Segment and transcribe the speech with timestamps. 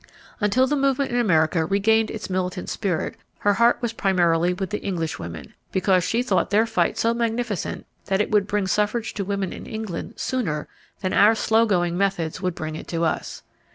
[0.39, 4.81] Until the movement in America regained its militant spirit, her heart was primarily with the
[4.81, 9.23] English women, because she thought their fight so magnificent that it would bring suffrage to
[9.23, 10.67] women in England sooner
[11.01, 13.43] than our slow going methods would bring it to us.